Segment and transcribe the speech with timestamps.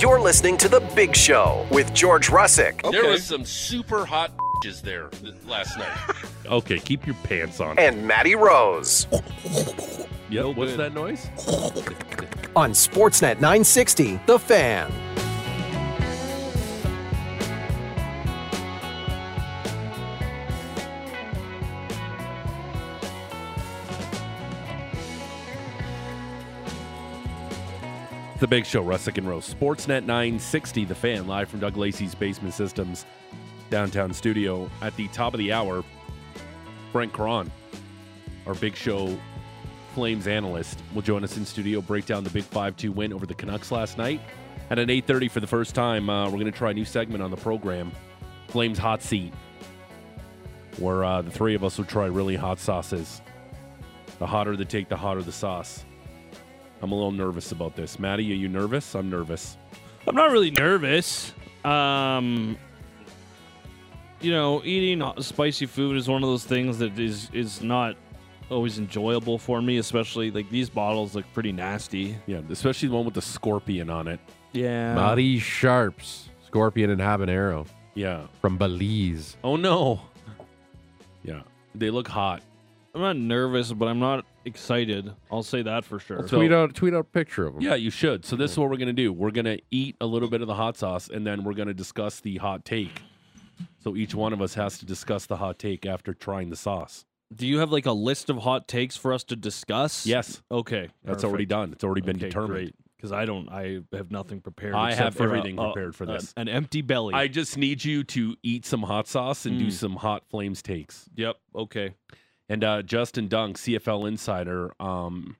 [0.00, 3.10] You're listening to The Big Show with George Russick There Okay.
[3.10, 4.30] was some super hot
[4.64, 5.10] bitches there
[5.46, 5.96] last night.
[6.46, 7.78] Okay, keep your pants on.
[7.78, 9.06] and Maddie Rose
[10.30, 10.56] Yep.
[10.56, 10.80] What's good.
[10.80, 11.26] that noise?
[12.56, 14.90] on Sportsnet 960, The Fan.
[28.40, 29.52] The Big Show, Russick and Rose.
[29.52, 33.04] Sportsnet 960, The Fan, live from Doug Lacey's Basement Systems
[33.68, 34.70] downtown studio.
[34.80, 35.84] At the top of the hour,
[36.90, 37.50] Frank Krahn,
[38.46, 39.14] our Big Show
[39.94, 43.34] Flames analyst, will join us in studio, break down the big 5-2 win over the
[43.34, 44.22] Canucks last night.
[44.70, 47.22] And at 8.30 for the first time, uh, we're going to try a new segment
[47.22, 47.92] on the program,
[48.48, 49.34] Flames Hot Seat,
[50.78, 53.20] where uh, the three of us will try really hot sauces.
[54.18, 55.84] The hotter the take, the hotter the sauce.
[56.82, 57.98] I'm a little nervous about this.
[57.98, 58.94] Maddie, are you nervous?
[58.94, 59.56] I'm nervous.
[60.06, 61.32] I'm not really nervous.
[61.64, 62.56] Um,
[64.20, 67.96] you know, eating spicy food is one of those things that is is not
[68.50, 72.16] always enjoyable for me, especially like these bottles look pretty nasty.
[72.26, 74.20] Yeah, especially the one with the scorpion on it.
[74.52, 74.94] Yeah.
[74.94, 78.26] Marty Sharps, Scorpion and Habanero Yeah.
[78.40, 79.36] from Belize.
[79.44, 80.00] Oh no.
[81.22, 81.42] Yeah.
[81.74, 82.42] They look hot.
[82.94, 85.12] I'm not nervous, but I'm not excited.
[85.30, 86.26] I'll say that for sure.
[86.28, 87.62] So- tweet out, tweet out a picture of them.
[87.62, 88.24] Yeah, you should.
[88.24, 89.12] So this is what we're gonna do.
[89.12, 92.20] We're gonna eat a little bit of the hot sauce, and then we're gonna discuss
[92.20, 93.02] the hot take.
[93.82, 97.04] So each one of us has to discuss the hot take after trying the sauce.
[97.34, 100.04] Do you have like a list of hot takes for us to discuss?
[100.06, 100.88] Yes, Okay.
[101.04, 101.72] that's already done.
[101.72, 102.72] It's already been determined.
[102.96, 104.74] Because I don't, I have nothing prepared.
[104.74, 106.34] I have for a- everything a- prepared for this.
[106.36, 107.14] an empty belly.
[107.14, 109.72] I just need you to eat some hot sauce and do Mm.
[109.72, 111.08] some hot flames takes.
[111.16, 111.36] Yep.
[111.54, 111.94] Okay.
[112.50, 115.36] And uh, Justin Dunk, CFL insider, um,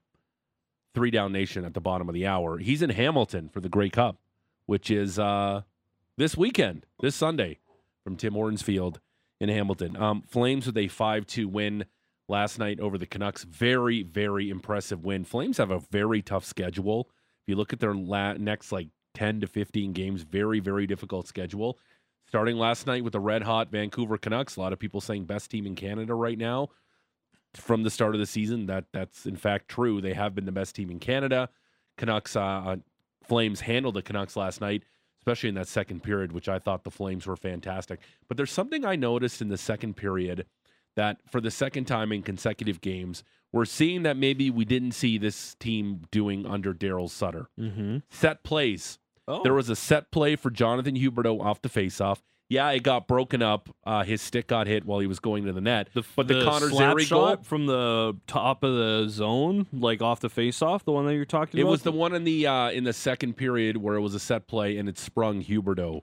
[0.94, 2.58] three down nation at the bottom of the hour.
[2.58, 4.20] He's in Hamilton for the Grey Cup,
[4.66, 5.62] which is uh,
[6.16, 7.58] this weekend, this Sunday,
[8.04, 9.00] from Tim Hortons Field
[9.40, 9.96] in Hamilton.
[9.96, 11.84] Um, Flames with a five-two win
[12.28, 13.42] last night over the Canucks.
[13.42, 15.24] Very, very impressive win.
[15.24, 17.08] Flames have a very tough schedule.
[17.42, 21.26] If you look at their la- next like ten to fifteen games, very, very difficult
[21.26, 21.76] schedule.
[22.28, 24.54] Starting last night with the red hot Vancouver Canucks.
[24.54, 26.68] A lot of people saying best team in Canada right now
[27.54, 28.66] from the start of the season.
[28.66, 30.00] That that's in fact true.
[30.00, 31.48] They have been the best team in Canada.
[31.96, 32.76] Canucks uh, uh,
[33.24, 34.84] Flames handled the Canucks last night,
[35.20, 38.00] especially in that second period, which I thought the Flames were fantastic.
[38.28, 40.46] But there's something I noticed in the second period
[40.96, 43.22] that for the second time in consecutive games,
[43.52, 47.48] we're seeing that maybe we didn't see this team doing under Daryl Sutter.
[47.58, 47.98] Mm-hmm.
[48.08, 48.98] Set plays.
[49.28, 49.42] Oh.
[49.42, 52.22] There was a set play for Jonathan Huberdeau off the faceoff.
[52.50, 53.68] Yeah, it got broken up.
[53.86, 55.88] Uh, his stick got hit while he was going to the net.
[56.16, 60.18] but the, Connor slap Zary shot goal, from the top of the zone, like off
[60.18, 61.68] the face-off, the one that you're talking it about.
[61.68, 64.20] It was the one in the uh, in the second period where it was a
[64.20, 66.02] set play and it sprung Huberdeau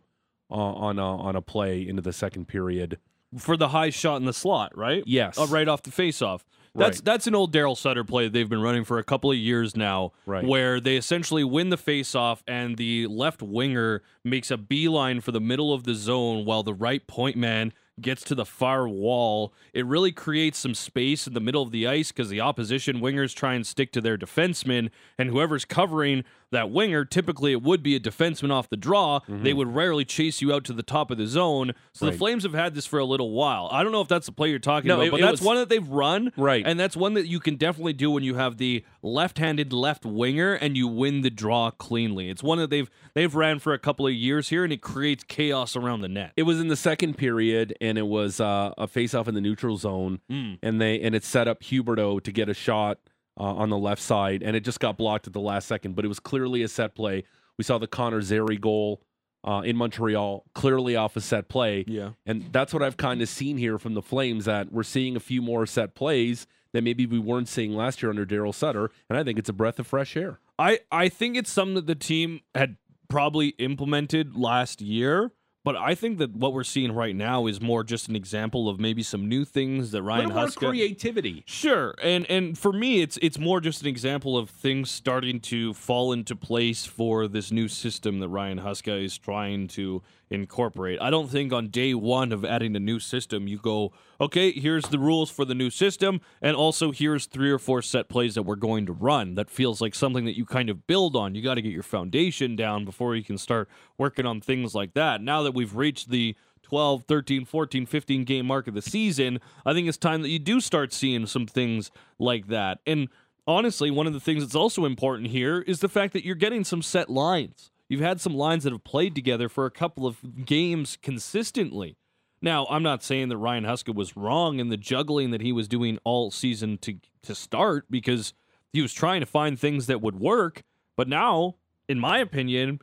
[0.50, 2.98] uh, on a, on a play into the second period.
[3.38, 5.04] for the high shot in the slot, right?
[5.06, 6.46] Yes, Uh, right off the face-off.
[6.78, 7.06] That's Right.
[7.06, 9.76] that's an old Daryl Sutter play that they've been running for a couple of years
[9.76, 10.46] now, Right.
[10.46, 15.42] where they essentially win the face-off and the left winger makes a beeline for the
[15.42, 19.52] middle of the zone while the right point man gets to the far wall.
[19.74, 23.34] It really creates some space in the middle of the ice because the opposition wingers
[23.34, 27.96] try and stick to their defensemen, and whoever's covering that winger, typically it would be
[27.96, 29.20] a defenseman off the draw.
[29.28, 31.74] They would rarely chase you out to the top of the zone.
[31.94, 32.18] So the Mm-hmm.
[32.20, 33.68] Flames have had this for a little while.
[33.72, 35.32] I don't know if that's the play you're talking No, about, it- but it that's
[35.42, 36.32] was- one that they've run.
[36.38, 36.64] Right.
[36.66, 40.54] And that's one that you can definitely do when you have the left-handed left winger
[40.54, 42.30] and you win the draw cleanly.
[42.30, 45.24] It's one that they've they've ran for a couple of years here and it creates
[45.24, 46.34] chaos around the net.
[46.38, 49.78] It was in the second period, and it was uh, a face-off in the neutral
[49.78, 50.60] zone, Mm.
[50.62, 53.00] and they and it set up Huberdeau to get a shot
[53.40, 55.96] uh, on the left side, and it just got blocked at the last second.
[55.96, 57.24] But it was clearly a set play.
[57.58, 59.02] We saw the Connor Zary goal
[59.44, 62.12] uh, in Montreal, clearly off a set play, Yeah.
[62.26, 64.46] and that's what I've kind of seen here from the Flames.
[64.46, 68.10] That we're seeing a few more set plays that maybe we weren't seeing last year
[68.10, 70.40] under Daryl Sutter, and I think it's a breath of fresh air.
[70.60, 72.76] I, I think it's something that the team had
[73.08, 75.32] probably implemented last year,
[75.68, 78.80] but I think that what we're seeing right now is more just an example of
[78.80, 81.44] maybe some new things that Ryan more Huska creativity.
[81.46, 85.74] Sure, and and for me, it's it's more just an example of things starting to
[85.74, 91.00] fall into place for this new system that Ryan Huska is trying to incorporate.
[91.02, 94.86] I don't think on day one of adding a new system, you go, okay, here's
[94.86, 98.44] the rules for the new system, and also here's three or four set plays that
[98.44, 99.36] we're going to run.
[99.36, 101.36] That feels like something that you kind of build on.
[101.36, 104.94] You got to get your foundation down before you can start working on things like
[104.94, 105.22] that.
[105.22, 109.74] Now that we've reached the 12, 13, 14, 15 game mark of the season, I
[109.74, 112.80] think it's time that you do start seeing some things like that.
[112.86, 113.08] And
[113.48, 116.66] honestly, one of the things that's also important here is the fact that you're getting
[116.66, 117.72] some set lines.
[117.90, 121.98] You've had some lines that have played together for a couple of games consistently.
[122.42, 125.68] Now, I'm not saying that Ryan Huska was wrong in the juggling that he was
[125.68, 128.34] doing all season to to start because
[128.72, 130.62] he was trying to find things that would work.
[130.96, 131.56] But now,
[131.90, 132.80] in my opinion,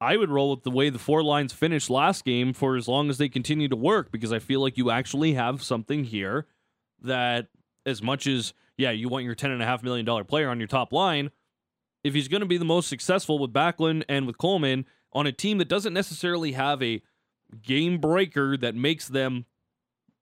[0.00, 3.10] I would roll with the way the four lines finished last game for as long
[3.10, 6.46] as they continue to work because I feel like you actually have something here
[7.02, 7.48] that,
[7.84, 11.30] as much as, yeah, you want your $10.5 million player on your top line,
[12.04, 15.32] if he's going to be the most successful with Backlund and with Coleman on a
[15.32, 17.02] team that doesn't necessarily have a
[17.62, 19.44] game breaker that makes them,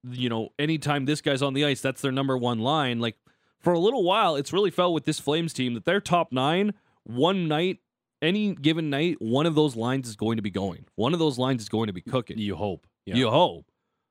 [0.08, 3.00] you know, anytime this guy's on the ice, that's their number one line.
[3.00, 3.16] Like
[3.60, 6.74] for a little while, it's really felt with this Flames team that their top nine,
[7.04, 7.78] one night,
[8.20, 10.86] any given night, one of those lines is going to be going.
[10.96, 12.38] One of those lines is going to be cooking.
[12.38, 12.86] You hope.
[13.06, 13.14] Yeah.
[13.14, 13.66] You hope.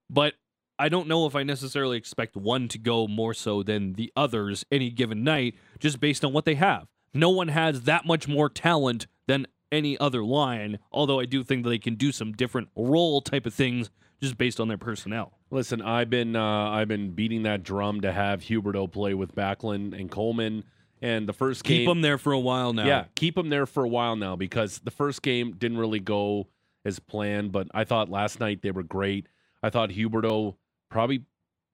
[0.10, 0.36] But
[0.80, 4.64] I don't know if I necessarily expect one to go more so than the others
[4.72, 6.88] any given night, just based on what they have.
[7.18, 11.64] No one has that much more talent than any other line, although I do think
[11.64, 13.90] that they can do some different role type of things
[14.22, 15.34] just based on their personnel.
[15.52, 20.00] Listen, I've been uh, I've been beating that drum to have Huberdeau play with Backlund
[20.00, 20.64] and Coleman.
[21.00, 22.86] And the first game, Keep them there for a while now.
[22.88, 26.48] yeah, keep them there for a while now because the first game didn't really go
[26.86, 27.52] as planned.
[27.52, 29.28] But I thought last night they were great.
[29.62, 30.56] I thought Huberdeau
[30.90, 31.26] probably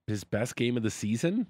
[0.07, 1.47] his best game of the season.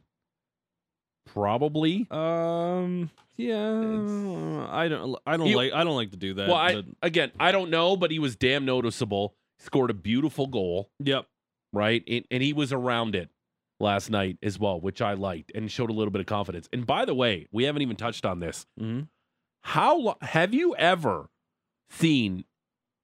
[1.25, 2.07] Probably.
[2.11, 3.09] Um.
[3.35, 4.67] Yeah.
[4.69, 5.17] I don't.
[5.25, 5.73] I don't You- like.
[5.73, 6.47] I don't like to do that.
[6.47, 9.35] well, I again, I don't know, but he was damn noticeable.
[9.59, 10.89] Scored a beautiful goal.
[10.99, 11.25] yep.
[11.71, 12.03] right?
[12.07, 13.29] And, and he was around it
[13.79, 16.67] last night as well, which I liked and showed a little bit of confidence.
[16.73, 18.65] And by the way, we haven't even touched on this.
[18.77, 19.01] hmm
[19.61, 21.29] How have you ever
[21.89, 22.43] seen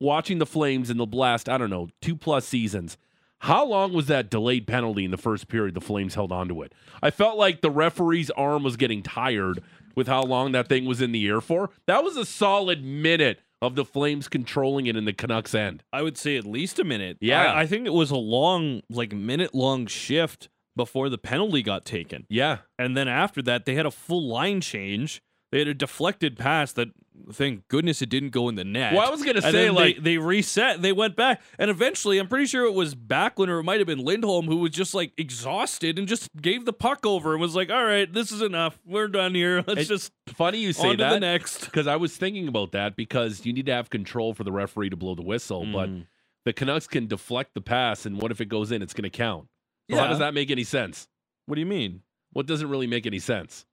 [0.02, 1.48] watching the Flames in the blast?
[1.48, 2.98] I don't know, two plus seasons.
[3.40, 5.74] How long was that delayed penalty in the first period?
[5.74, 6.74] The Flames held onto it.
[7.02, 9.64] I felt like the referee's arm was getting tired
[9.96, 11.70] with how long that thing was in the air for.
[11.88, 15.84] That was a solid minute of the Flames controlling it in the Canucks end.
[15.92, 17.18] I would say at least a minute.
[17.22, 17.54] Yeah.
[17.54, 21.86] I, I think it was a long, like minute long shift before the penalty got
[21.86, 22.26] taken.
[22.30, 25.22] Yeah, And then after that, they had a full line change.
[25.52, 26.90] They had a deflected pass that,
[27.32, 28.94] thank goodness, it didn't go in the net.
[28.94, 32.18] Well, I was gonna And say, like- they, they reset, they went back, and eventually,
[32.20, 34.94] I'm pretty sure it was Backlund or it might have been Lindholm who was just
[34.94, 38.42] like exhausted and just gave the puck over and was like, "All right, this is
[38.42, 38.80] enough.
[38.86, 39.64] We're done here.
[39.68, 41.10] Let's It- just funny you say that.
[41.12, 44.44] the next." because I was thinking about that because you need to have control for
[44.44, 46.06] the referee to blow the whistle, but Mm.
[46.46, 48.82] the Canucks can deflect the pass, and what if it goes in?
[48.82, 49.48] It's going to count.
[49.90, 51.08] So how does that make any sense?
[51.48, 52.02] What do you mean?
[52.32, 53.66] What doesn't really make any sense?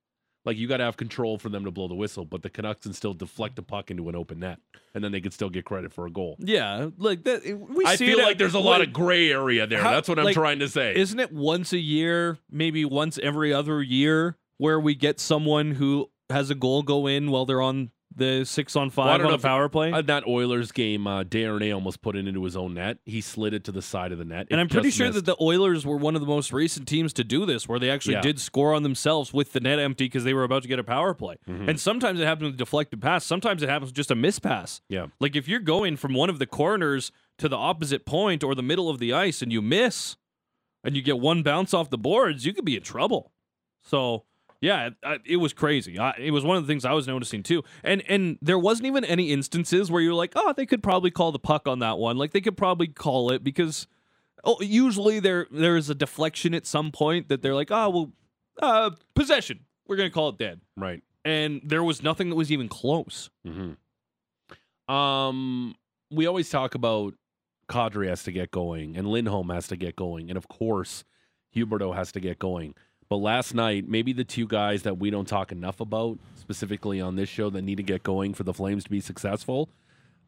[0.47, 2.83] Like you got to have control for them to blow the whistle, but the Canucks
[2.83, 4.61] can still deflect the puck into an open net,
[4.95, 6.37] and then they could still get credit for a goal.
[6.39, 7.43] Yeah, like that.
[7.45, 9.83] We I feel like there's a lot like, of gray area there.
[9.83, 10.95] how- That's what I'm like, trying to say.
[10.97, 16.11] Isn't it once a year, maybe once every other year, where we get someone who
[16.31, 19.39] has a goal go in while they're on the six on five don't on a
[19.39, 19.93] power play?
[19.93, 22.99] Uh, that Oilers game, uh, Darnay almost put it into his own net.
[23.05, 24.47] He slid it to the side of the net.
[24.51, 25.17] and It I'm pretty sure missed.
[25.17, 27.91] that the Oilers were one of the most recent teams to do this, where they
[27.91, 28.23] actually Yeah.
[28.23, 30.85] did score on themselves with the net empty because they were about to get a
[30.85, 31.37] power play.
[31.49, 31.69] Mhm.
[31.69, 33.25] And sometimes it happens with deflected pass.
[33.25, 34.81] Sometimes it happens with just a mispass.
[34.89, 35.07] Yeah.
[35.21, 38.63] Like if you're going from one of the corners to the opposite point or the
[38.63, 40.17] middle of the ice and you miss,
[40.83, 43.33] and you get one bounce off the boards, you could be in trouble.
[43.83, 44.25] So
[44.61, 45.99] yeah, it, it was crazy.
[45.99, 47.63] I, it was one of the things I was noticing too.
[47.83, 51.33] And and there wasn't even any instances where you're like, oh, they could probably call
[51.33, 52.17] the puck on that one.
[52.17, 53.87] Like they could probably call it because
[54.45, 58.13] oh, usually there there is a deflection at some point that they're like, oh well,
[58.61, 59.61] uh, possession.
[59.87, 60.61] We're gonna call it dead.
[60.77, 61.03] right.
[61.25, 63.31] And there was nothing that was even close.
[63.45, 64.95] Mm-hmm.
[64.95, 65.75] Um,
[66.11, 67.15] we always talk about
[67.69, 71.05] Kadri has to get going, and Lindholm has to get going, and of course,
[71.55, 72.75] Huberdeau has to get going.
[73.09, 77.17] But last night, maybe the two guys that we don't talk enough about, specifically on
[77.17, 79.69] this show, that need to get going for the Flames to be successful,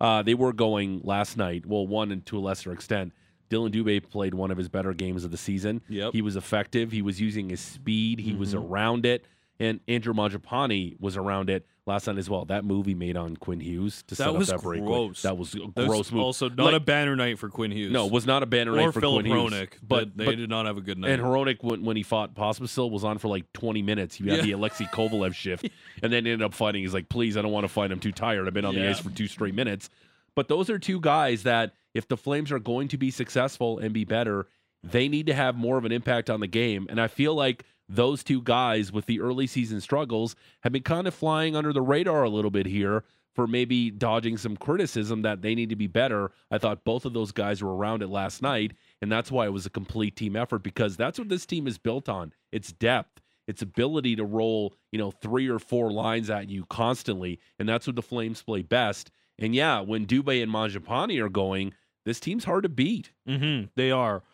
[0.00, 1.66] uh, they were going last night.
[1.66, 3.12] Well, one and to a lesser extent.
[3.48, 5.80] Dillon Dubé played one of his better games of the season.
[5.88, 6.12] Yep.
[6.12, 6.92] He was effective.
[6.92, 8.20] He was using his speed.
[8.20, 8.62] He was Mhm.
[8.68, 9.24] around it.
[9.60, 12.44] And Andrew Mangiapane was around it last night as well.
[12.44, 14.86] That movie made on Quinn Hughes to That set was up that breakaway.
[14.88, 15.22] gross.
[15.22, 16.22] That was a That was gross move.
[16.22, 17.90] Also, not Like- a banner night for Quinn Hughes.
[17.92, 19.52] no, it was not a banner or night for Philip Quinn Hughes.
[19.52, 21.10] Hronek, but, but they but did not have a good night.
[21.10, 24.14] and Hronek when, when he fought Pospisil was on for like 20 minutes.
[24.16, 24.42] He had Yeah.
[24.44, 25.68] the Alexei Kovalev shift,
[26.02, 26.82] and then ended up fighting.
[26.82, 27.90] He's like, please, I don't want to fight.
[27.90, 28.46] I'm too tired.
[28.46, 29.90] I've been on the ice for two straight minutes.
[30.36, 33.92] But those are two guys that, if the Flames are going to be successful and
[33.92, 34.46] be better,
[34.84, 36.86] they need to have more of an impact on the game.
[36.88, 41.06] And I feel like those two guys, with the early season struggles, have been kind
[41.06, 43.04] of flying under the radar a little bit here
[43.34, 46.32] for maybe dodging some criticism that they need to be better.
[46.50, 49.52] I thought both of those guys were around it last night, and that's why it
[49.52, 52.32] was a complete team effort because that's what this team is built on.
[52.50, 57.38] It's depth, its ability to roll, you know, three or four lines at you constantly,
[57.58, 59.10] and that's what the Flames play best.
[59.38, 63.12] And yeah, when Dubé and Mangiapane are going, this team's hard to beat.
[63.28, 63.66] Mm-hmm.
[63.76, 64.24] They are.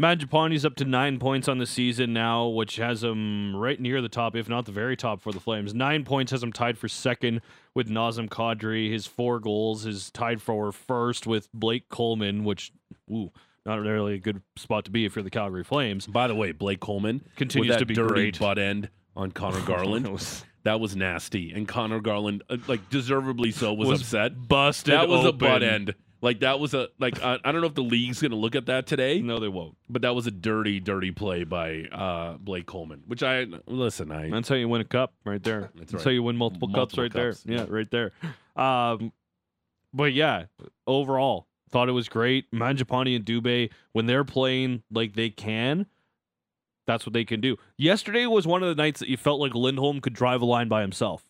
[0.00, 4.08] Mangiapane's up to nine points on the season now, which has him right near the
[4.08, 5.74] top, if not the very top for the Flames.
[5.74, 7.42] Nine points has him tied for second
[7.74, 8.90] with Nazem Kadri.
[8.90, 12.72] His four goals is tied for first with Blake Coleman, which,
[13.10, 13.30] ooh,
[13.66, 16.06] not really a good spot to be if you're the Calgary Flames.
[16.06, 18.38] By the way, Blake Coleman Continues to be dirty great.
[18.38, 20.06] butt end on Connor Garland.
[20.06, 24.46] That was- that was nasty, and Conor Garland, uh, like deservedly so, was, Was upset.
[24.46, 24.94] busted.
[24.94, 25.92] That was a butt end.
[26.22, 28.66] Like that was a like I, I don't know if the league's gonna look at
[28.66, 29.76] that today, No, they won't.
[29.90, 33.02] but that was a dirty, dirty play by uh, Blake Coleman.
[33.08, 35.70] Which I listen, I That's how you win a cup, right there.
[35.74, 36.04] That's That's, right.
[36.04, 37.54] how you win multiple, cups, right cups, there.
[37.56, 37.66] Yeah, yeah.
[37.68, 38.12] right there.
[38.54, 39.12] Um,
[39.92, 40.44] but yeah,
[40.86, 42.48] overall, thought it was great.
[42.52, 45.86] Mangiapane and Dubé, when they're playing like they can,
[46.86, 47.56] that's what they can do.
[47.76, 50.68] Yesterday was one of the nights that you felt like Lindholm could drive a line
[50.68, 51.24] by himself.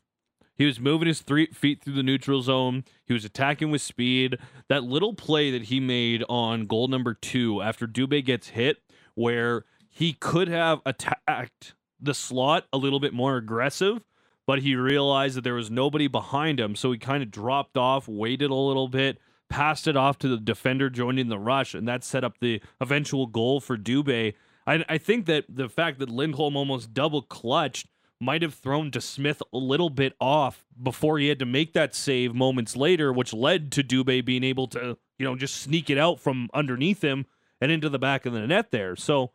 [0.62, 2.85] He was moving his three feet through the neutral zone.
[3.04, 4.38] He was attacking with speed.
[4.69, 8.76] That little play that he made on goal number two after Dubé gets hit,
[9.16, 14.04] where he could have attacked the slot a little bit more aggressive,
[14.47, 16.76] but he realized that there was nobody behind him.
[16.76, 19.19] So he kind of dropped off, waited a little bit,
[19.50, 23.26] passed it off to the defender joining the rush, and that set up the eventual
[23.26, 24.35] goal for Dubé.
[24.64, 27.88] I, I think that the fact that Lindholm almost double clutched
[28.23, 31.95] might have thrown to Smith a little bit off before he had to make that
[31.95, 35.99] save moments later, which led to Dubé being able to, you know, just sneak it
[35.99, 37.26] out from underneath him
[37.61, 38.95] and into the back of the net there.
[38.95, 39.33] So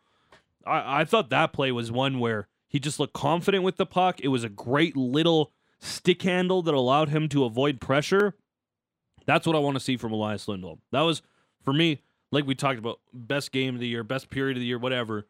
[0.66, 4.20] I, I thought that play was one where he just looked confident with the puck.
[4.22, 8.36] It was a great little stick handle that allowed him to avoid pressure.
[9.26, 10.80] That's what I want to see from Elias Lindholm.
[10.92, 11.22] That was,
[11.64, 14.68] for me, like we talked about, best game of the year, best period of the
[14.68, 15.28] year, whatever.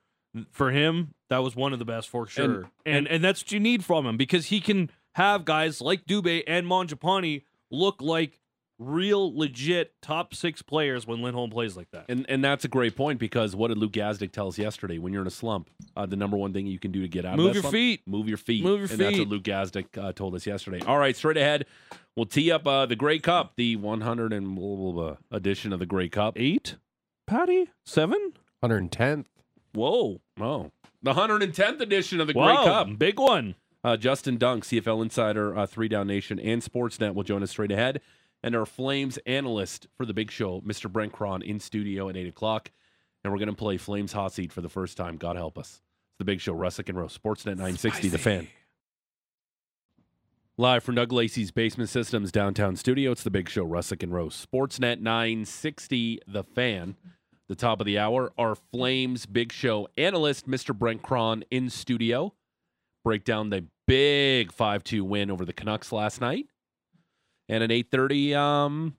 [0.51, 2.69] For him, that was one of the best for sure.
[2.85, 6.43] And and, that's what you need from him because he can have guys like Dubé
[6.47, 8.39] and Mangiapane look like
[8.79, 12.05] real legit top six players when Lindholm plays like that.
[12.09, 14.99] And and that's a great point because what did Luke Gazdic tell us yesterday?
[14.99, 17.25] When you're in a slump, uh, the number one thing you can do to get
[17.25, 18.01] out Move of that your slump, feet.
[18.05, 18.99] move your feet, Move your feet.
[18.99, 19.27] and that's what.
[19.29, 20.79] Luke Gazdic uh, told us yesterday.
[20.85, 21.65] All right, straight ahead,
[22.15, 25.79] we'll tee up uh, the Grey Cup, the 100 and blah, blah, blah, edition of
[25.79, 26.35] the Grey Cup.
[26.37, 26.75] Eight?
[27.25, 27.69] Patty?
[27.85, 28.33] Seven?
[28.63, 29.25] 110th.
[29.73, 30.21] Whoa.
[30.39, 32.87] Oh, the 110th edition of the Grey Wow, Cup.
[32.97, 33.55] big one.
[33.83, 37.71] Uh, Justin Dunk, CFL Insider, uh, Three Down Nation, and Sportsnet will join us straight
[37.71, 38.01] ahead.
[38.43, 40.91] And our Flames analyst for the big show, Mr.
[40.91, 42.71] Brent Krahn, in studio at 8 o'clock.
[43.23, 45.17] And we're going to play Flames Hot Seat for the first time.
[45.17, 45.81] God help us.
[46.11, 48.47] It's the big show, Russick and Rose, Sportsnet 960, The Fan.
[50.57, 54.45] Live from Doug Lacey's Basement Systems downtown studio, it's the big show, Russick and Rose.
[54.51, 56.95] Sportsnet 960, The Fan.
[57.49, 60.77] The top of the hour, our Flames big show analyst, Mr.
[60.77, 62.33] Brent Krahn, in studio
[63.07, 66.45] break down the big 5-2 win over the Canucks last night.
[67.47, 68.97] And at 8:30 um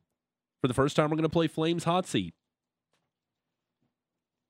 [0.63, 2.33] for the first time we're going to play Flames hot seat.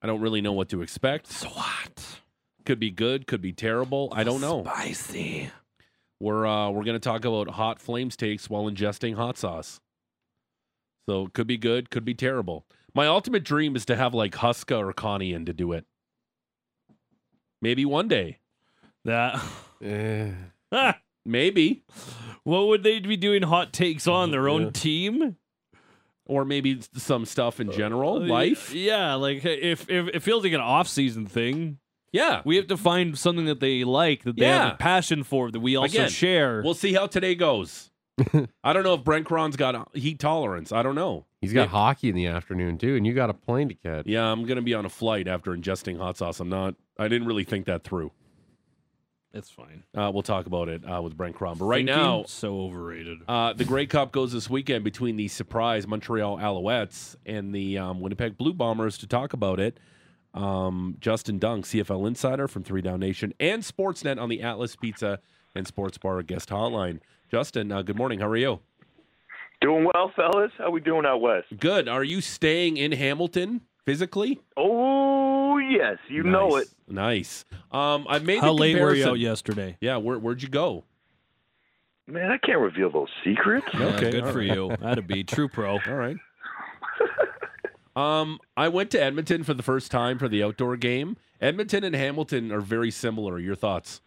[0.00, 1.26] I don't really know what to expect.
[1.26, 2.20] So what?
[2.64, 4.12] Could be good, could be terrible.
[4.12, 4.62] I don't know.
[4.62, 5.50] Spicy.
[6.20, 9.80] We're uh we're going to talk about hot Flames takes while ingesting hot sauce.
[11.08, 12.64] So it could be good, could be terrible.
[12.94, 15.84] My ultimate dream is to have like Huska or Connie in to do it.
[17.60, 18.38] Maybe one day.
[19.04, 19.40] That.
[19.80, 20.32] Eh.
[21.24, 21.84] Maybe.
[22.42, 24.70] what would they be doing hot takes on their own Yeah.
[24.72, 25.36] team?
[26.26, 28.74] Or maybe some stuff in general, life.
[28.74, 31.78] Yeah, like if, if it feels like an off-season thing,
[32.12, 32.42] Yeah.
[32.44, 35.60] we have to find something that they like, that they have a passion for, that
[35.60, 36.60] we also Again, share.
[36.64, 37.90] We'll see how today goes.
[38.64, 40.72] I don't know if Brent Krahn's got heat tolerance.
[40.72, 41.26] I don't know.
[41.40, 41.66] He's got Yeah.
[41.68, 44.06] hockey in the afternoon too, and you got a plane to catch.
[44.06, 46.40] Yeah, I'm gonna be on a flight after ingesting hot sauce.
[46.40, 46.74] I'm not.
[46.98, 48.10] I didn't really think that through.
[49.32, 49.84] it's fine.
[49.94, 51.58] Uh, we'll talk about it uh, with Brent Krahn.
[51.58, 53.18] But right Thinking, now, so overrated.
[53.28, 58.00] uh, the Grey Cup goes this weekend between the surprise Montreal Alouettes and the um,
[58.00, 58.98] Winnipeg Blue Bombers.
[58.98, 59.78] To talk about it,
[60.34, 65.20] um, Justin Dunk, CFL insider from Three Down Nation, and Sportsnet on the Atlas Pizza
[65.54, 66.98] and Sports Bar guest hotline.
[67.30, 68.20] Justin, uh, good morning.
[68.20, 68.60] How are you?
[69.60, 70.52] Doing well, fellas.
[70.56, 71.46] How we doing out west?
[71.58, 71.88] Good.
[71.88, 74.40] Are you staying in Hamilton physically?
[74.56, 76.68] Oh yes, you know it.
[76.88, 77.44] Nice.
[77.70, 79.10] Um, I made How the late were you comparison.
[79.10, 79.76] out yesterday?
[79.80, 80.84] Yeah, where, where'd you go?
[82.06, 83.66] Man, I can't reveal those secrets.
[83.74, 84.46] Okay, good for right.
[84.46, 84.74] you.
[84.80, 85.72] That'd be true pro.
[85.86, 86.16] All right.
[87.94, 91.18] um, I went to Edmonton for the first time for the outdoor game.
[91.40, 93.38] Edmonton and Hamilton are very similar.
[93.38, 94.00] Your thoughts?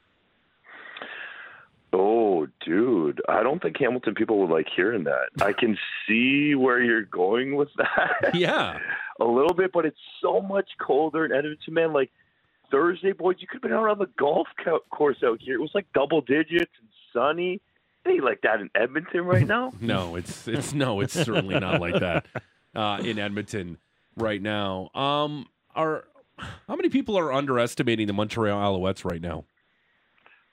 [1.94, 5.30] Oh, dude, I don't think Hamilton people would like hearing that.
[5.42, 8.32] I can see where you're going with that.
[8.34, 8.80] Yeah.
[9.20, 11.92] a little bit, but it's so much colder in Edmonton, man.
[11.94, 12.10] Like
[12.72, 15.56] Thursday, boys, you could have been out on the golf co- course out here.
[15.56, 17.60] It was like double digits and sunny.
[18.06, 19.74] It ain't like that in Edmonton right now.
[19.82, 22.26] No, it's it's no, it's certainly not like that
[22.74, 23.78] uh, in Edmonton
[24.16, 24.90] right now.
[24.96, 26.06] Um, are
[26.68, 29.44] how many people are underestimating the Montreal Alouettes right now?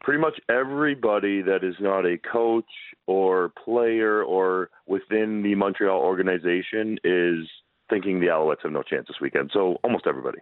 [0.08, 2.64] Pretty much everybody that is not a coach
[3.06, 7.46] or player or within the Montreal organization is
[7.90, 9.50] thinking the Alouettes have no chance this weekend.
[9.52, 10.38] So almost everybody.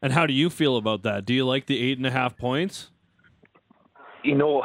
[0.00, 1.24] And how do you feel about that?
[1.24, 2.92] Do you like the eight and a half points?
[4.22, 4.62] You know,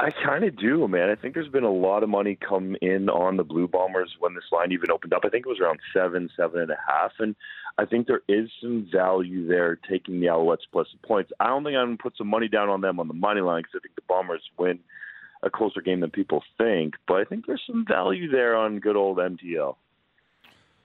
[0.00, 1.08] I kind of do, man.
[1.08, 4.34] I think there's been a lot of money come in on the Blue Bombers when
[4.34, 5.22] this line even opened up.
[5.24, 7.36] I think it was around seven, seven and a half, and
[7.78, 11.32] I think there is some value there taking the Alouettes plus the points.
[11.40, 13.40] I don't think I'm going to put some money down on them on the money
[13.40, 14.78] line because I think the Bombers win
[15.42, 16.94] a closer game than people think.
[17.06, 19.76] But I think there's some value there on good old MTL.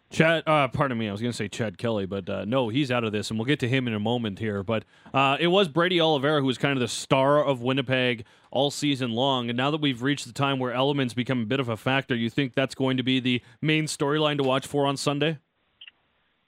[0.10, 2.92] Chad, uh, pardon me, I was going to say Chad Kelly, but uh, no, he's
[2.92, 4.64] out of this, and we'll get to him in a moment here.
[4.64, 8.72] But uh, it was Brady Oliveira who was kind of the star of Winnipeg all
[8.72, 11.68] season long, and now that we've reached the time where elements become a bit of
[11.68, 14.96] a factor, you think that's going to be the main storyline to watch for on
[14.96, 15.40] Sunday?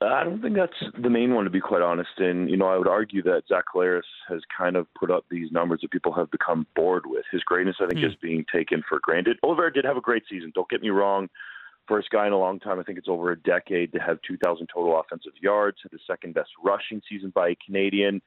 [0.02, 2.12] I don't think that's the main one, to be quite honest.
[2.20, 5.52] And you know, I would argue that Zach Collaros has kind of put up these
[5.52, 7.26] numbers that people have become bored with.
[7.32, 8.08] His greatness, I think, Hmm.
[8.08, 9.40] is being taken for granted.
[9.44, 10.52] Oliveira did have a great season.
[10.56, 11.30] Don't get me wrong.
[11.88, 14.68] First guy in a long time, I think it's over a decade, to have 2,000
[14.68, 18.22] total offensive yards, had the second best rushing season by a Canadian.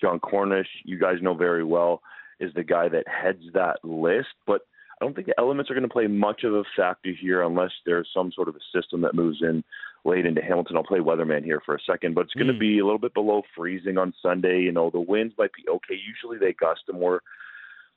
[0.00, 2.00] Jon Cornish, you guys know very well,
[2.38, 4.28] is the guy that heads that list.
[4.46, 4.62] But
[5.00, 7.72] I don't think the elements are going to play much of a factor here unless
[7.84, 9.64] there's some sort of a system that moves in
[10.04, 10.76] late into Hamilton.
[10.76, 12.60] I'll play weatherman here for a second, but it's going to Mm.
[12.60, 14.60] be a little bit below freezing on Sunday.
[14.62, 15.94] You know, the winds might be okay.
[15.94, 17.22] Usually they gust a more,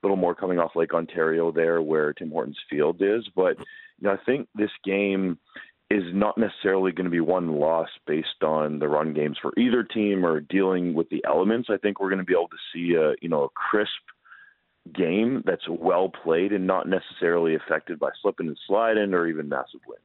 [0.03, 3.27] little more coming off Lake Ontario there where Tim Hortons Field is.
[3.35, 5.37] But you know, I think this game
[5.91, 9.83] is not necessarily going to be one loss based on the run games for either
[9.83, 11.69] team or dealing with the elements.
[11.69, 13.91] I think we're going to be able to see a you know a crisp
[14.93, 19.81] game that's well played and not necessarily affected by slipping and sliding or even massive
[19.87, 20.01] wins.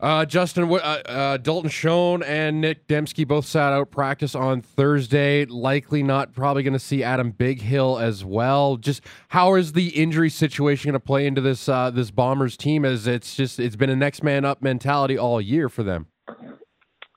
[0.00, 5.44] Uh, Justin, uh, uh, Dalton Schoen and Nic Demski both sat out practice on Thursday.
[5.44, 8.76] Likely not probably going to see Adam Bighill as well.
[8.78, 12.86] Just how is the injury situation going to play into this uh, this Bombers team?
[12.86, 16.06] As it's just it's been a next man up mentality all year for them.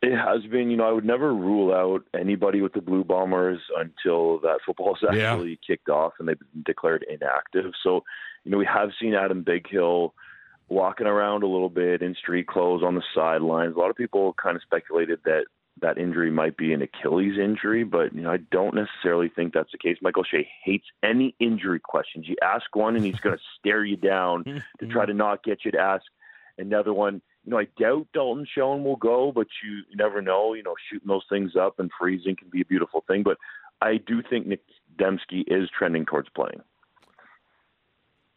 [0.02, 3.62] It has been, you know, I would never rule out anybody with the Blue Bombers
[3.78, 5.41] until that football is Yeah.
[5.65, 7.72] kicked off and they've been declared inactive.
[7.82, 8.04] So,
[8.43, 10.13] you know, we have seen Adam Big Hill
[10.73, 13.75] walking around a little bit in street clothes on the sidelines.
[13.75, 15.45] A lot of people kind of speculated that
[15.81, 19.71] that injury might be an Achilles injury, but you know, I don't necessarily think that's
[19.71, 19.97] the case.
[20.01, 22.27] Mike O'Shea hates any injury questions.
[22.27, 24.43] You ask one and he's going to stare you down
[24.79, 26.03] to try to not get you to ask
[26.57, 27.21] another one.
[27.45, 30.53] You know, I doubt Dalton Schoen will go, but you, never know.
[30.53, 33.23] You know, shooting those things up and freezing can be a beautiful thing.
[33.23, 33.38] But
[33.81, 34.62] I do think Nic
[34.97, 36.62] Demski is trending towards playing.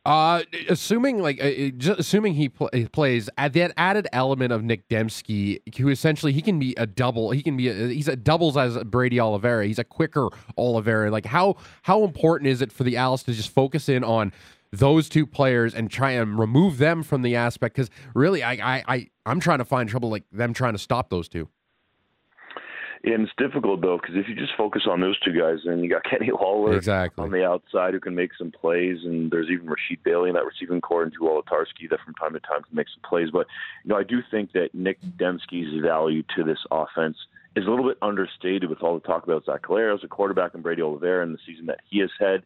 [0.07, 1.47] Uh, assuming like uh,
[1.90, 6.40] uh, assuming he, pl- plays at that added element of Nic Demski, who essentially he
[6.40, 7.33] can be a double.
[7.33, 9.66] He can be a, he's a doubles as Brady Oliveira.
[9.66, 11.11] He's a quicker Oliveira.
[11.11, 14.33] Like how how important is it for the Alice to just focus in on
[14.71, 17.75] those two players and try and remove them from the aspect?
[17.75, 21.11] Because really, I I I I'm trying to find trouble like them trying to stop
[21.11, 21.49] those two.
[23.05, 25.91] And it's difficult though because if you just focus on those two guys, then you
[25.91, 27.23] got Kenny Lawler Exactly.
[27.25, 30.45] on the outside who can make some plays, and there's even Rasheed Bailey in that
[30.45, 33.31] receiving core and Drew Wolitarsky that from time to time can make some plays.
[33.31, 33.47] But
[33.85, 37.17] you know, I do think that Nic Demski's value to this offense
[37.55, 40.63] is a little bit understated with all the talk about Zach Collaros, a quarterback, and
[40.63, 42.43] Brady Oliveira in the season that he has had.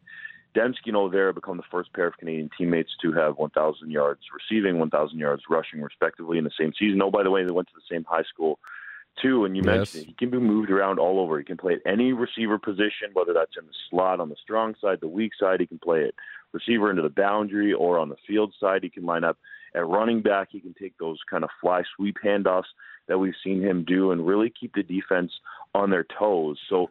[0.55, 4.79] Demski and Oliveira become the first pair of Canadian teammates to have 1,000 yards receiving,
[4.79, 7.01] 1,000 yards rushing, respectively, in the same season.
[7.01, 8.59] Oh, by the way, they went to the same high school
[9.17, 9.45] too.
[9.45, 9.77] And you Yes.
[9.93, 10.07] mentioned it.
[10.07, 11.37] he can be moved around all over.
[11.37, 14.75] He can play at any receiver position, whether that's in the slot on the strong
[14.75, 15.59] side, the weak side.
[15.59, 16.15] He can play it
[16.53, 18.83] receiver into the boundary or on the field side.
[18.83, 19.37] He can line up
[19.73, 20.49] at running back.
[20.51, 22.65] He can take those kind of fly sweep handoffs
[23.07, 25.31] that we've seen him do and really keep the defense
[25.73, 26.59] on their toes.
[26.69, 26.89] So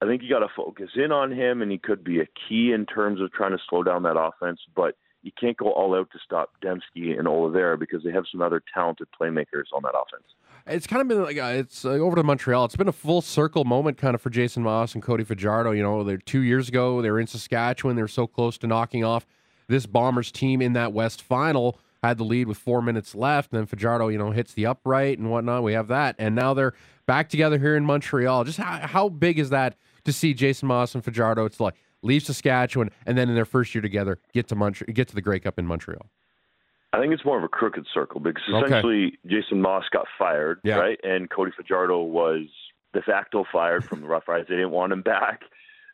[0.00, 2.72] I think you got to focus in on him, and he could be a key
[2.72, 4.60] in terms of trying to slow down that offense.
[4.74, 8.42] But you can't go all out to stop Demski and Oliveira because they have some
[8.42, 10.26] other talented playmakers on that offense.
[10.66, 12.64] It's kind of been like uh, it's uh, over to Montreal.
[12.64, 15.72] It's been a full circle moment, kind of for Jason Maas and Cody Fajardo.
[15.72, 17.02] You know, they're two years ago.
[17.02, 17.96] They were in Saskatchewan.
[17.96, 19.26] They were so close to knocking off
[19.68, 21.78] this Bombers team in that West Final.
[22.02, 23.52] Had the lead with four minutes left.
[23.52, 25.62] And then Fajardo, you know, hits the upright and whatnot.
[25.62, 26.74] We have that, and now they're
[27.06, 28.44] back together here in Montreal.
[28.44, 31.44] Just how, how big is that to see Jason Maas and Fajardo?
[31.44, 35.08] It's like leave Saskatchewan and then in their first year together get to Montreal, get
[35.08, 36.06] to the Grey Cup in Montreal.
[36.92, 38.66] I think it's more of a crooked circle because Okay.
[38.66, 40.76] essentially Jason Maas got fired, Yeah.
[40.78, 41.00] right?
[41.02, 42.46] And Cody Fajardo was
[42.92, 44.48] de facto fired from the Rough Riders.
[44.48, 45.42] They didn't want him back.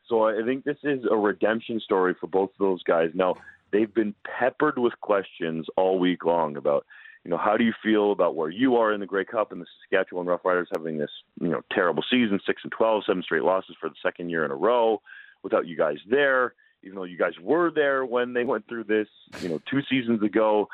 [0.07, 3.11] So I think this is a redemption story for both of those guys.
[3.15, 3.35] Now,
[3.71, 6.85] they've been peppered with questions all week long about,
[7.25, 9.61] you know, how do you feel about where you are in the Grey Cup and
[9.61, 13.77] the Saskatchewan Roughriders having this, you know, terrible season, six and 12, seven straight losses
[13.79, 15.01] for the second year in a row
[15.43, 19.09] without you guys there, even though you guys were there when they went through this,
[19.41, 20.69] you know, two seasons ago,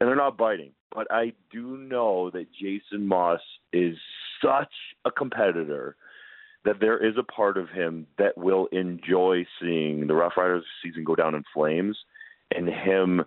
[0.00, 0.72] and they're not biting.
[0.94, 3.40] But I do know that Jason Maas
[3.72, 3.96] is
[4.42, 4.72] such
[5.04, 5.96] a competitor
[6.64, 11.04] that there is a part of him that will enjoy seeing the Rough Riders season
[11.04, 11.96] go down in flames
[12.54, 13.24] and him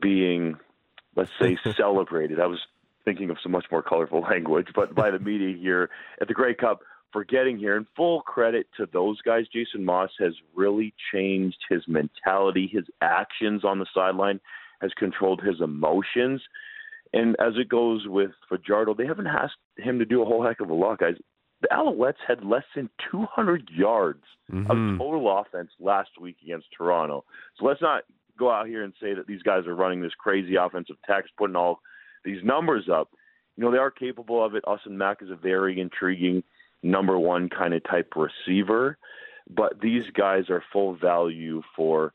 [0.00, 0.56] being,
[1.16, 2.38] let's say, celebrated.
[2.38, 2.60] I was
[3.04, 6.54] thinking of some much more colorful language, but by the media here at the Grey
[6.54, 6.80] Cup
[7.12, 7.76] for getting here.
[7.76, 9.44] And full credit to those guys.
[9.52, 14.40] Jason Maas has really changed his mentality, his actions on the sideline
[14.80, 16.40] has controlled his emotions.
[17.12, 20.60] And as it goes with Fajardo, they haven't asked him to do a whole heck
[20.60, 21.14] of a lot, guys
[21.60, 24.70] the Alouettes had less than 200 yards mm-hmm.
[24.70, 27.24] of total offense last week against Toronto.
[27.58, 28.04] So let's not
[28.38, 31.56] go out here and say that these guys are running this crazy offensive text, putting
[31.56, 31.80] all
[32.24, 33.10] these numbers up.
[33.56, 34.62] You know, they are capable of it.
[34.66, 36.44] Austin Mack is a very intriguing
[36.82, 38.98] number one kind of type receiver,
[39.48, 42.12] but these guys are full value for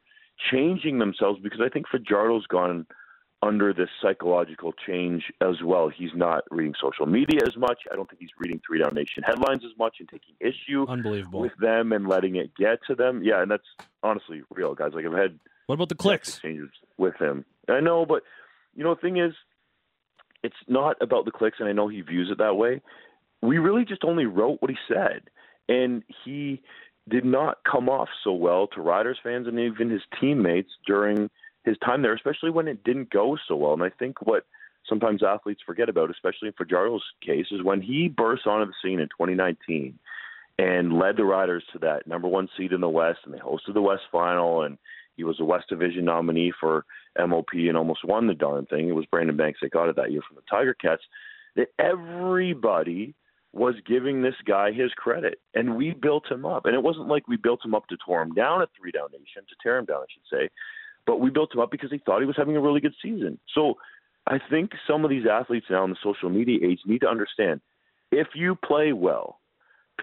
[0.51, 2.85] changing themselves because I think Fajardo's gone–
[3.43, 5.89] under this psychological change as well.
[5.89, 7.79] He's not reading social media as much.
[7.91, 11.41] I don't think he's reading Three Down Nation headlines as much and taking issue Unbelievable.
[11.41, 13.21] with them and letting it get to them.
[13.23, 13.67] Yeah, and that's
[14.01, 14.91] honestly real, guys.
[14.93, 17.45] Like I've had what about the clicks changes with him.
[17.67, 18.23] I know, but
[18.75, 19.33] you know the thing is,
[20.41, 22.81] it's not about the clicks, and I know he views it that way.
[23.43, 25.23] We really just only wrote what he said,
[25.67, 26.61] and he
[27.09, 31.29] did not come off so well to Riders fans and even his teammates during–
[31.63, 33.73] his time there, especially when it didn't go so well.
[33.73, 34.45] And I think what
[34.87, 38.99] sometimes athletes forget about, especially in Fajardo's case, is when he burst onto the scene
[38.99, 39.97] in 2019
[40.59, 43.73] and led the Riders to that number one seed in the West, and they hosted
[43.73, 44.77] the West Final, and
[45.15, 46.85] he was a West Division nominee for
[47.17, 48.89] MOP and almost won the darn thing.
[48.89, 51.01] It was Brandon Banks that got it that year from the Tiger Cats.
[51.55, 53.13] That everybody
[53.53, 56.65] was giving this guy his credit, and we built him up.
[56.65, 59.09] And it wasn't like we built him up to tore him down at Three Down
[59.11, 60.49] Nation, to tear him down, I should say.
[61.05, 63.39] But we built him up because he thought he was having a really good season.
[63.53, 63.75] So
[64.25, 67.61] I think some of these athletes now in the social media age need to understand
[68.11, 69.39] if you play well,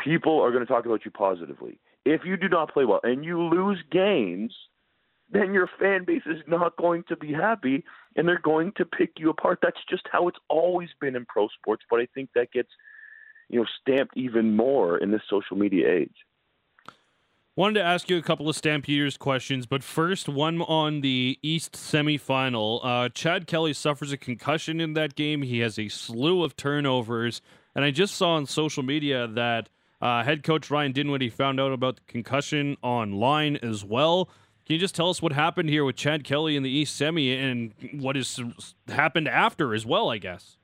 [0.05, 1.81] people are going to talk about you positively.
[2.05, 4.53] If you do not play well and you lose games,
[5.31, 7.85] then your fan base is not going to be happy
[8.17, 9.61] and they're going to pick you apart.
[9.63, 12.71] That's just how it's always been in pro sports, but I think that gets
[13.51, 16.15] you know stamped even more in this social media age.
[17.57, 21.73] Wanted to ask you a couple of Stampeders questions, but first, one on the East
[21.73, 22.81] semifinal.
[22.83, 25.43] Uh, Chad Kelly suffers a concussion in that game.
[25.43, 27.43] He has a slew of turnovers,
[27.75, 29.69] and I just saw on social media that
[30.01, 34.27] uh, head coach Ryan Dinwiddie found out about the concussion online as well.
[34.65, 37.37] Can you just tell us what happened here with Chad Kelly in the East semi
[37.37, 38.41] and what has
[38.89, 40.09] happened after as well?
[40.09, 40.57] I guess.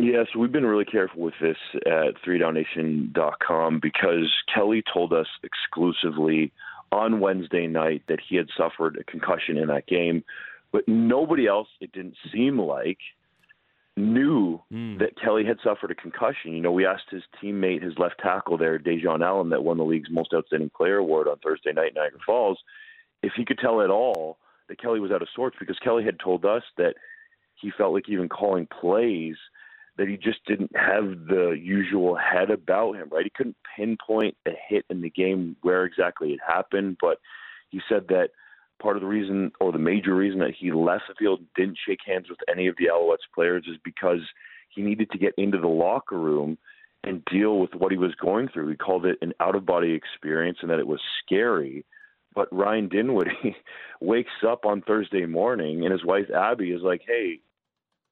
[0.00, 1.56] Yeah, so we've been really careful with this
[1.86, 6.52] at 3downnation.com because Kelly told us exclusively
[6.92, 10.22] on Wednesday night that he had suffered a concussion in that game,
[10.72, 12.98] but nobody else, it didn't seem like,
[13.96, 14.98] knew mm.
[15.00, 16.52] that Kelly had suffered a concussion.
[16.52, 19.84] You know, we asked his teammate, his left tackle there, Dejon Allen, that won the
[19.84, 22.58] league's most outstanding player award on Thursday night in Niagara Falls,
[23.22, 26.20] if he could tell at all that Kelly was out of sorts because Kelly had
[26.20, 26.94] told us that
[27.56, 29.36] he felt like even calling plays–
[29.98, 33.24] that he just didn't have the usual head about him, right?
[33.24, 37.18] He couldn't pinpoint a hit in the game where exactly it happened, but
[37.70, 38.30] he said that
[38.80, 41.98] part of the reason or the major reason that he left the field didn't shake
[42.06, 44.20] hands with any of the Alouettes players is because
[44.68, 46.56] he needed to get into the locker room
[47.02, 48.68] and deal with what he was going through.
[48.68, 51.84] He called it an out of body experience and that it was scary.
[52.34, 53.56] But Ryan Dinwiddie
[54.00, 57.40] wakes up on Thursday morning and his wife Abby is like, Hey,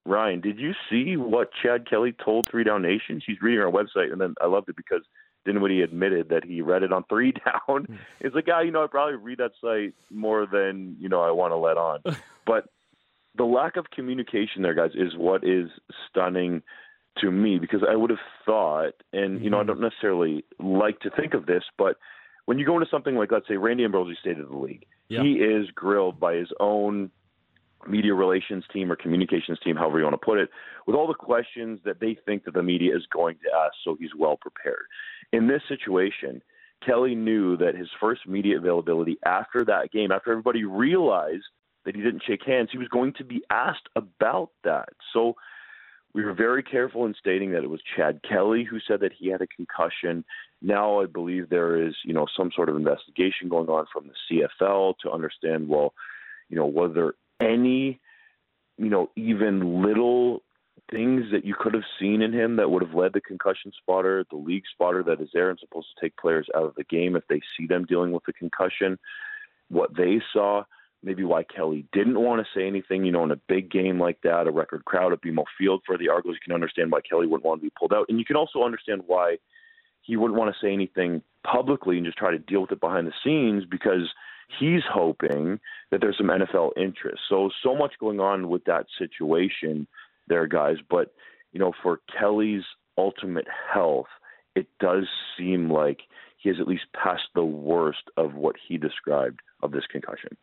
[0.07, 3.21] Ryan, did you see what Chad Kelly told Three Down Nation?
[3.25, 5.03] She's reading our website, and then I loved it because
[5.45, 7.99] Dinwiddie admitted that he read it on Three Down.
[8.21, 11.31] It's like, yeah, you know, I probably read that site more than you know I
[11.31, 12.01] want to let on.
[12.47, 12.69] but
[13.37, 15.69] the lack of communication there, guys, is what is
[16.09, 16.63] stunning
[17.19, 19.69] to me because I would have thought, and you know, I mm-hmm.
[19.69, 21.97] don't necessarily like to think of this, but
[22.47, 25.23] when you go into something like, let's say, Randy Ambrosie State of the League, yeah.
[25.23, 27.11] he is grilled by his own
[27.89, 30.51] media relations team or communications team, however you want to put it,
[30.87, 33.97] with all the questions that they think that the media is going to ask, so
[33.99, 34.87] he's well prepared.
[35.33, 36.43] In this situation,
[36.85, 41.45] Kelly knew that his first media availability after that game, after everybody realized
[41.85, 44.89] that he didn't shake hands, he was going to be asked about that.
[45.13, 45.35] So
[46.15, 49.29] we were very careful in stating that it was Chad Kelly who said that he
[49.29, 50.25] had a concussion.
[50.63, 54.49] Now I believe there is, you know, some sort of investigation going on from the
[54.61, 55.93] CFL to understand, well,
[56.49, 58.01] You know, was there any,
[58.79, 60.43] you know, even little
[60.91, 64.25] things that you could have seen in him that would have led the concussion spotter,
[64.31, 67.17] the league spotter that is there and supposed to take players out of the game
[67.17, 68.99] if they see them dealing with a concussion,
[69.69, 70.63] what they saw,
[71.03, 74.21] maybe why Kelly didn't want to say anything, you know, in a big game like
[74.23, 77.27] that, a record crowd at BMO Field for the Argos, you can understand why Kelly
[77.27, 78.07] wouldn't want to be pulled out.
[78.09, 79.39] And you can also understand why
[80.03, 83.07] he wouldn't want to say anything publicly and just try to deal with it behind
[83.07, 84.09] the scenes because
[84.59, 87.23] he's hoping that there's some NFL interest.
[87.29, 89.87] So so much going on with that situation
[90.29, 90.77] there, guys.
[90.89, 91.13] But
[91.53, 92.65] you know, for Kelly's
[92.99, 94.07] ultimate health,
[94.55, 95.07] it does
[95.39, 96.01] seem like
[96.39, 100.37] he has at least passed the worst of what he described of this concussion.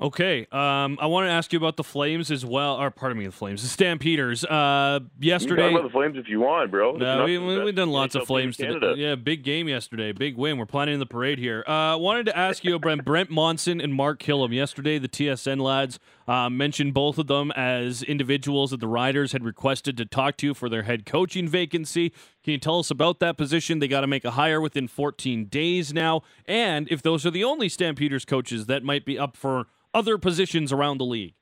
[0.00, 2.80] Okay, um, I want to ask you about the Flames as well.
[2.80, 4.44] Or pardon me, the Flames, the Stampeders.
[4.44, 6.92] Uh, yesterday, you can talk about the Flames if you want, bro.
[6.92, 8.94] No, we, we, have done lots of Flames today.
[8.96, 10.56] Yeah, big game yesterday, big win.
[10.56, 11.64] We're planning the parade here.
[11.66, 15.98] Uh, wanted to ask you, Brent, Brent Monson and Mark Kilam Yesterday, the TSN lads
[16.28, 20.54] uh, mentioned both of them as individuals that the Riders had requested to talk to
[20.54, 22.12] for their head coaching vacancy.
[22.44, 23.78] Can you tell us about that position?
[23.78, 27.44] They got to make a hire within 14 days now, and if those are the
[27.44, 31.34] only Stampeders coaches that might be up for other positions around the league?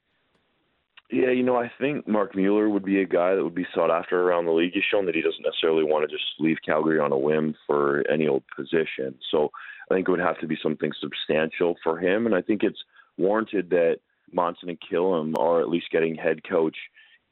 [1.10, 3.92] Yeah, you know, I think Marc Mueller would be a guy that would be sought
[3.92, 4.72] after around the league.
[4.74, 8.02] He's shown that he doesn't necessarily want to just leave Calgary on a whim for
[8.10, 9.14] any old position.
[9.30, 9.50] So
[9.88, 12.26] I think it would have to be something substantial for him.
[12.26, 12.82] And I think it's
[13.18, 13.98] warranted that
[14.32, 16.76] Monson and Kilam are at least getting head coach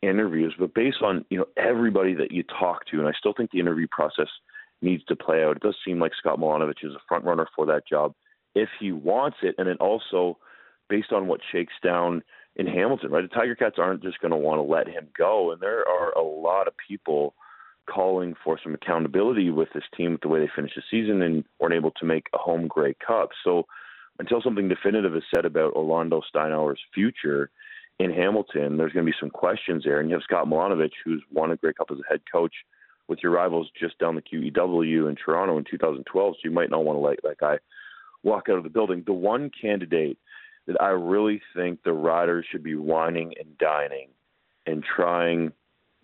[0.09, 0.55] interviews.
[0.59, 3.61] But based on, you know, everybody that you talk to, and I still think the
[3.61, 4.29] interview process
[4.83, 5.57] needs to play out.
[5.57, 8.15] It does seem like Scott Milanovich is a front runner for that job
[8.55, 9.55] if he wants it.
[9.59, 10.39] And then also–
[10.89, 12.23] based on what shakes down
[12.57, 13.23] in Hamilton, right?
[13.23, 16.13] The Tiger Cats aren't just going to want to let him go, and there are
[16.13, 17.35] a lot of people
[17.93, 21.45] calling for some accountability with this team with the way they finished the season and
[21.61, 23.31] weren't able to make a home Grey Cup.
[23.45, 23.65] So
[24.19, 27.51] until something definitive is said about Orlando Steinauer's future
[27.99, 30.01] in Hamilton, there's going to be some questions there.
[30.01, 32.53] And you have Scott Milanovich, who's won a Grey Cup as a head coach
[33.07, 36.35] with your rivals just down the QEW in Toronto in 2012.
[36.35, 37.59] So you might not want to let that guy
[38.23, 39.03] walk out of the building.
[39.07, 40.19] The one candidate–
[40.67, 44.09] that I really think the riders should be whining and dining
[44.67, 45.53] and trying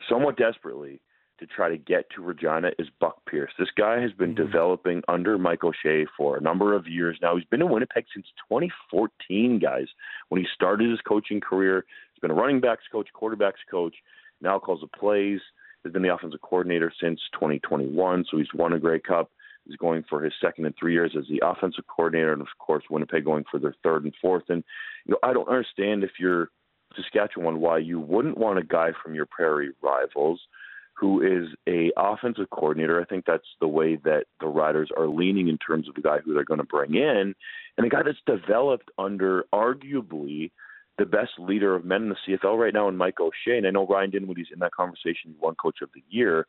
[0.09, 1.01] somewhat desperately
[1.41, 3.51] to try to get to Regina is Buck Pierce.
[3.59, 4.45] This guy has been mm-hmm.
[4.47, 7.37] developing under Mike O'Shea for a number of years now.
[7.37, 9.87] He's been in Winnipeg since 2014, guys,
[10.29, 11.85] when he started his coaching career.
[12.15, 13.95] He's been a running backs coach, quarterbacks coach,
[14.41, 15.41] now calls the plays,
[15.85, 19.31] has been the offensive coordinator since 2021, so he's won a Grey Cup
[19.67, 22.85] He's going for his second and three years as the offensive coordinator, and of course
[22.91, 24.45] Winnipeg going for their third and fourth.
[24.49, 24.65] And
[25.07, 26.51] you know, I don't understand if you're
[26.97, 30.41] Saskatchewan why you wouldn't want a guy from your Prairie rivals
[31.01, 33.01] who is a offensive coordinator.
[33.01, 36.19] I think that's the way that the Riders are leaning in terms of the guy
[36.19, 37.35] who they're going to bring in,
[37.79, 40.51] and a guy that's developed under arguably
[40.99, 43.57] the best leader of men in the CFL right now in Mike O'Shea.
[43.57, 46.47] And I know Ryan Dinwiddie's in that conversation, one coach of the year.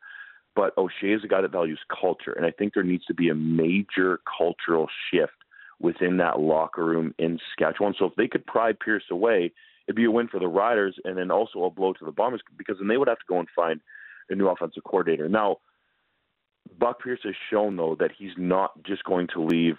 [0.54, 3.30] But O'Shea is a guy that values culture, and I think there needs to be
[3.30, 5.32] a major cultural shift
[5.80, 7.96] within that locker room in Saskatchewan.
[7.98, 9.54] So if they could pry Pierce away,
[9.88, 12.42] it'd be a win for the Riders, and then also a blow to the Bombers
[12.58, 13.80] because then they would have to go and find
[14.32, 15.30] a new offensive coordinator.
[15.30, 15.58] Now,
[16.78, 19.76] Buck Pierce has shown though that he's not just going to leave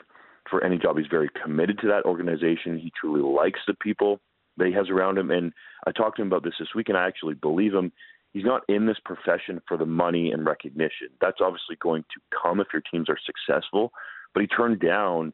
[0.50, 0.98] for any job.
[0.98, 2.78] He's very committed to that organization.
[2.78, 4.20] He truly likes the people
[4.56, 5.52] that he has around him, and
[5.86, 7.92] I talked to him about this this week, and I actually believe him
[8.32, 11.08] he's not in this profession for the money and recognition.
[11.20, 13.92] That's obviously going to come if your teams are successful.
[14.34, 15.32] But he turned down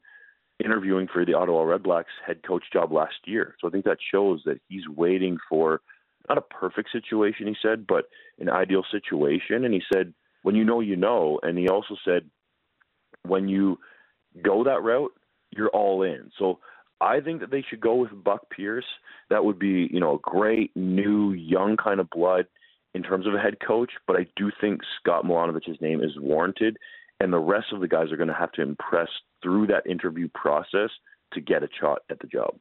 [0.62, 3.54] interviewing for the Ottawa Redblacks head coach job last year.
[3.60, 5.80] So I think that shows that he's waiting for
[6.28, 8.06] not a perfect situation, he said, but
[8.38, 9.64] an ideal situation.
[9.64, 10.12] And he said,
[10.42, 11.40] when you know, you know.
[11.42, 12.28] And he also said,
[13.26, 13.78] when you
[14.42, 15.12] go that route,
[15.50, 16.30] you're all in.
[16.38, 16.60] So
[17.00, 18.84] I think that they should go with Buck Pierce.
[19.30, 22.46] That would be, you know, a great new young kind of blood
[22.94, 26.78] in terms of a head coach, but I do think Scott Milanovich's name is warranted,
[27.20, 29.08] and the rest of the guys are going to have to impress
[29.42, 30.90] through that interview process
[31.34, 32.54] to get a shot at the job.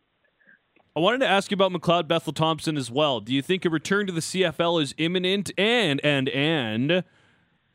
[0.98, 3.20] I wanted to ask you about McLeod Bethel Thompson as well.
[3.20, 5.52] Do you think a return to the CFL is imminent?
[5.56, 7.04] And and and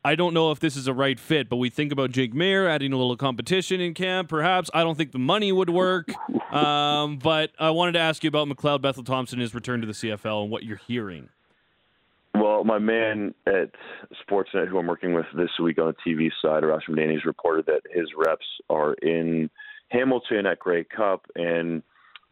[0.03, 2.67] I don't know if this is a right fit, but we think about Jake Maier
[2.67, 4.27] adding a little competition in camp.
[4.27, 6.09] Perhaps I don't think the money would work.
[6.53, 9.93] Um, but I wanted to ask you about McLeod Bethel Thompson his return to the
[9.93, 11.29] CFL and what you're hearing.
[12.35, 13.71] Well, my man at
[14.21, 17.83] Sportsnet, who I'm working with this week on the TV side, Arash Madani, reported that
[17.89, 19.49] his reps are in
[19.91, 21.83] Hamilton at Grey Cup and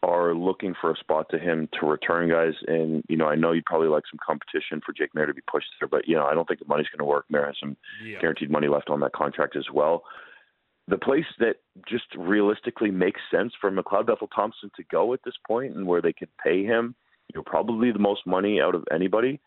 [0.04, 2.54] are looking for a spot to him to return guys.
[2.68, 5.42] And, you know, I know you'd probably like some competition for Jake Maier to be
[5.52, 7.26] pushed there, but, you know, I don't think the money's going to work.
[7.32, 8.20] Maier has some yeah.
[8.20, 10.04] guaranteed money left on that contract as well.
[10.88, 11.56] the place that
[11.88, 16.02] just realistically makes sense for McLeod Bethel Thompson to go at this point and where
[16.02, 16.96] they could pay him,
[17.34, 19.40] you know, probably the most money out of anybody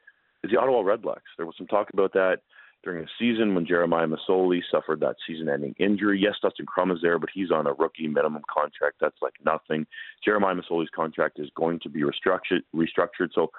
[0.42, 1.34] is the Ottawa Redblacks.
[1.36, 2.38] There was some talk about that
[2.84, 6.20] during the season when Jeremiah Masoli suffered that season-ending injury.
[6.20, 8.96] Yes, Dustin Crum is there, but he's on a rookie minimum contract.
[9.00, 9.86] That's like nothing.
[10.24, 12.60] Jeremiah Masoli's contract is going to be restructured.
[12.74, 13.30] Restructured.
[13.34, 13.50] So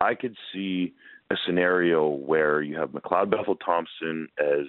[0.00, 0.92] I could see
[1.30, 4.66] a scenario where you have McLeod Bethel Thompson as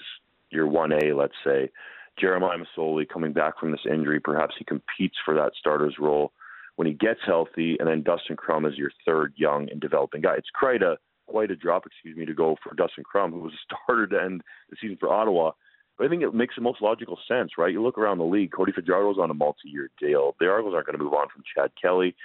[0.52, 1.70] your 1A, let's say,
[2.18, 4.20] Jeremiah Masoli coming back from this injury.
[4.22, 6.32] Perhaps he competes for that starter's role
[6.78, 10.36] when he gets healthy, and then Dustin Crum is your third young and developing guy.
[10.38, 13.54] It's quite a quite a drop, excuse me, to go for Dustin Crum, who was
[13.54, 15.52] a starter to end the season for Ottawa.
[15.98, 17.72] But I think it makes the most logical sense, right?
[17.72, 20.36] You look around the league, Cody Fajardo's on a multi-year deal.
[20.40, 22.16] The Argos aren't going to move on from Chad Kelly.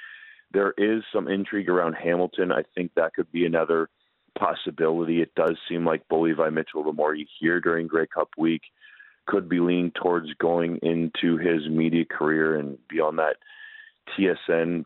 [0.52, 2.50] There is some intrigue around Hamilton.
[2.50, 3.88] I think that could be another
[4.36, 5.22] possibility.
[5.22, 8.62] It does seem like Bo Levi Mitchell, the more you hear during Grey Cup week,
[9.26, 13.36] could be leaning towards going into his media career and be on that
[14.18, 14.84] TSN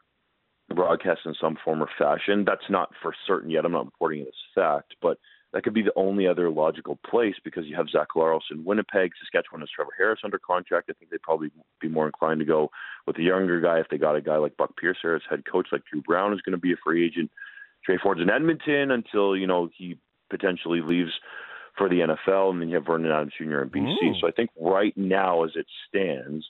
[0.72, 2.44] broadcast in some form or fashion.
[2.46, 3.64] That's not for certain yet.
[3.64, 5.18] I'm not reporting it as fact, but
[5.52, 9.12] that could be the only other logical place because you have Zach Collaros in Winnipeg.
[9.20, 10.90] Saskatchewan has Trevor Harris under contract.
[10.90, 11.50] I think they'd probably
[11.80, 12.70] be more inclined to go
[13.06, 15.68] with a younger guy if they got a guy like Buck Pierce as head coach,
[15.70, 17.30] like Dru Brown is going to be a free agent.
[17.84, 19.96] Tre Ford's in Edmonton until, you know, he
[20.28, 21.12] potentially leaves
[21.78, 23.62] for the NFL, and then you have Vernon Adams Jr.
[23.62, 24.02] in BC.
[24.02, 24.20] Mm.
[24.20, 26.44] So I think right now, as it stands,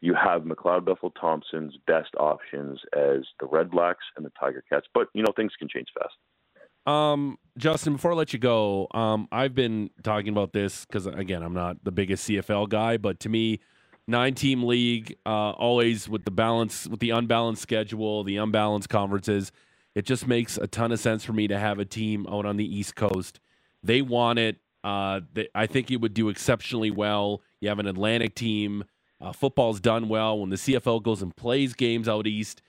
[0.00, 4.86] you have McLeod Bethel Thompson's best options as the Red Blacks and the Tiger Cats.
[4.94, 6.14] But, you know, things can change fast.
[6.86, 11.42] Um, Justin, before I let you go, um, I've been talking about this because, again,
[11.42, 13.60] I'm not the biggest CFL guy, but to me,
[14.06, 19.52] nine team league, uh, always with the balance, with the unbalanced schedule, the unbalanced conferences,
[19.94, 22.56] it just makes a ton of sense for me to have a team out on
[22.56, 23.40] the East Coast.
[23.82, 24.56] They want it.
[24.82, 27.42] Uh, they, I think it would do exceptionally well.
[27.60, 28.84] You have an Atlantic team.
[29.20, 30.38] Uh, football's done well.
[30.38, 32.62] When the CFL goes and plays games out east,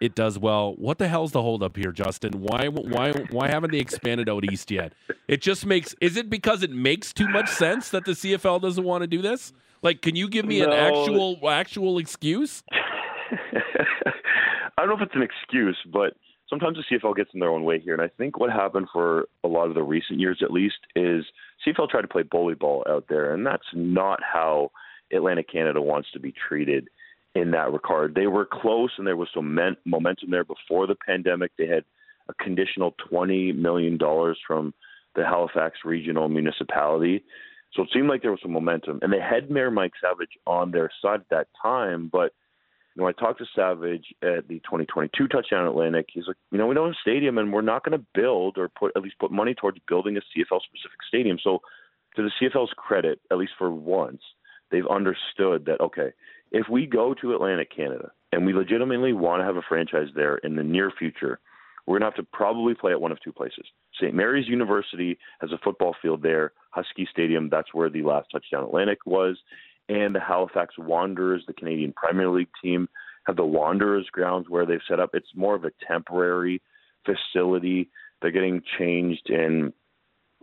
[0.00, 0.74] it does well.
[0.76, 2.40] What the hell's the holdup here, Justin?
[2.40, 4.92] Why why why haven't they expanded out east yet?
[5.26, 8.84] It just makes is it because it makes too much sense that the CFL doesn't
[8.84, 9.52] want to do this?
[9.82, 10.66] Like, can you give me no.
[10.66, 12.62] an actual actual excuse?
[12.72, 16.14] I don't know if it's an excuse, but
[16.48, 17.94] sometimes the CFL gets in their own way here.
[17.94, 21.24] And I think what happened for a lot of the recent years, at least, is
[21.66, 24.70] CFL tried to play bully ball out there, and that's not how
[25.12, 26.88] Atlantic Canada wants to be treated
[27.34, 28.14] in that regard.
[28.14, 31.52] They were close, and there was some momentum there before the pandemic.
[31.56, 31.84] They had
[32.28, 33.98] a conditional $20 million
[34.46, 34.74] from
[35.14, 37.24] the Halifax Regional Municipality.
[37.74, 39.00] So it seemed like there was some momentum.
[39.02, 42.32] And they had Mayor Mike Savage on their side at that time, but–
[42.98, 46.06] you know, I talked to Savage at the 2022 Touchdown Atlantic.
[46.12, 48.58] He's like, you know, we don't have a stadium, and we're not going to build
[48.58, 51.38] or put at least put money towards building a CFL specific stadium.
[51.42, 51.60] So,
[52.16, 54.20] to the CFL's credit, at least for once,
[54.70, 56.12] they've understood that okay,
[56.50, 60.36] if we go to Atlantic Canada and we legitimately want to have a franchise there
[60.38, 61.40] in the near future,
[61.86, 63.64] we're going to have to probably play at one of two places.
[64.00, 64.14] St.
[64.14, 66.52] Mary's University has a football field there.
[66.70, 69.38] Husky Stadium, that's where the last Touchdown Atlantic was
[69.88, 72.88] and the Halifax Wanderers, the Canadian Premier League team,
[73.26, 75.10] have the Wanderers grounds where they've set up.
[75.14, 76.62] It's more of a temporary
[77.04, 77.90] facility.
[78.20, 79.72] They're getting changed in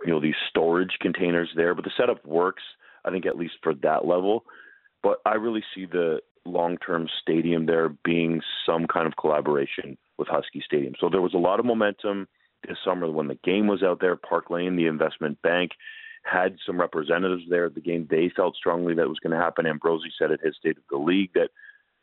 [0.06, 2.64] you know these storage containers there, but the setup works.
[3.06, 4.46] I think at least for that level.
[5.04, 10.62] But I really see the long-term stadium there being some kind of collaboration with Husky
[10.66, 10.94] Stadium.
[11.00, 12.28] So there was a lot of momentum
[12.68, 14.16] this summer when the game was out there.
[14.16, 15.72] Park Lane, the investment bank,
[16.24, 18.08] had some representatives there at the game.
[18.10, 19.66] They felt strongly that it was going to happen.
[19.66, 21.50] Ambrosie said at his State of the League that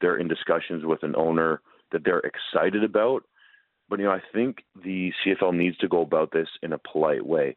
[0.01, 1.61] they're in discussions with an owner
[1.91, 3.25] that they're excited about.
[3.89, 7.27] But you know, I think the CFL needs to go about this in a polite
[7.27, 7.57] way.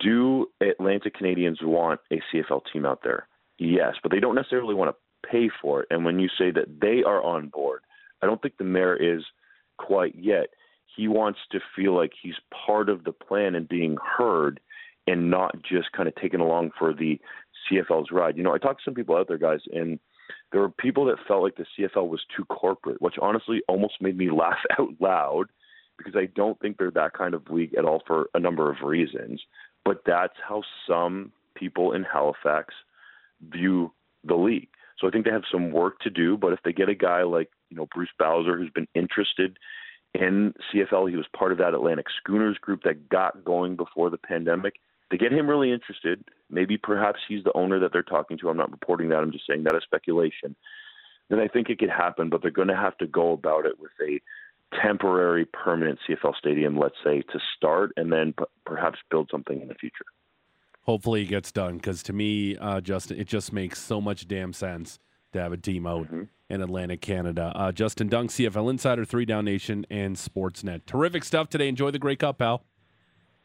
[0.00, 3.28] Do Atlantic Canadians want a CFL team out there?
[3.58, 5.88] Yes, but they don't necessarily want to pay for it.
[5.90, 7.82] And when you say that they are on board,
[8.22, 9.22] I don't think the mayor is
[9.78, 10.46] quite yet.
[10.96, 12.34] He wants to feel like he's
[12.66, 14.60] part of the plan and being heard
[15.06, 17.20] and not just kind of taken along for the
[17.70, 18.36] CFL's ride.
[18.36, 19.98] You know, I talked to some people out there, guys, and
[20.52, 24.16] there were people that felt like the CFL was too corporate, which honestly almost made
[24.16, 25.46] me laugh out loud
[25.98, 28.82] because I don't think they're that kind of league at all for a number of
[28.82, 29.40] reasons.
[29.84, 32.74] But that's how some people in Halifax
[33.50, 33.92] view
[34.24, 34.68] the league.
[34.98, 36.36] So I think they have some work to do.
[36.36, 39.58] But if they get a guy like you know Bruce Bowser, who's been interested
[40.14, 44.18] in CFL, he was part of that Atlantic Schooners group that got going before the
[44.18, 44.74] pandemic
[45.10, 48.48] to get him really interested, maybe perhaps he's the owner that they're talking to.
[48.48, 49.18] I'm not reporting that.
[49.18, 50.56] I'm just saying that as speculation.
[51.30, 53.78] Then I think it could happen, but they're going to have to go about it
[53.78, 54.20] with a
[54.82, 59.68] temporary, permanent CFL stadium, let's say, to start, and then p- perhaps build something in
[59.68, 60.04] the future.
[60.82, 64.52] Hopefully it gets done because to me, uh, Justin, it just makes so much damn
[64.52, 64.98] sense
[65.32, 66.06] to have a team out
[66.50, 67.52] in Atlantic Canada.
[67.56, 70.84] Uh, Justin Dunk, CFL Insider, Three Down Nation, and Sportsnet.
[70.86, 71.68] Terrific stuff today.
[71.68, 72.64] Enjoy the Grey Cup, pal.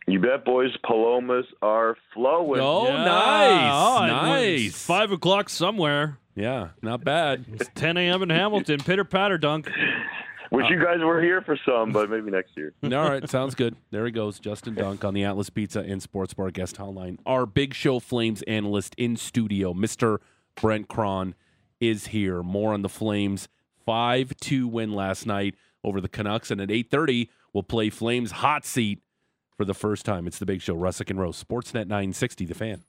[0.06, 0.72] You bet, boys.
[0.86, 2.60] Palomas are flowing.
[2.62, 3.06] Oh, Yeah.
[3.06, 4.86] nice, Oh, nice.
[4.86, 6.18] Five o'clock somewhere.
[6.36, 7.46] Yeah, not bad.
[7.54, 8.22] It's 10 a.m.
[8.24, 8.80] in Hamilton.
[8.80, 9.70] Pitter patter dunk.
[10.52, 12.74] Wish uh, you guys were here for some, but maybe next year.
[12.84, 13.76] All right, sounds good.
[13.92, 17.20] There he goes, Justin Dunk on the Atlas Pizza and Sports Bar guest hotline.
[17.26, 20.20] Our Big Show Flames analyst in studio, Mr.
[20.60, 21.34] Brent Krahn,
[21.80, 22.42] is here.
[22.44, 23.48] More on the Flames.
[23.88, 29.00] 5-2 win last night over the Canucks, and at 8.30, we'll play Flames Hot Seat
[29.56, 30.28] for the first time.
[30.28, 32.84] It's the Big Show, Russick and Rose, Sportsnet 960, The Fan.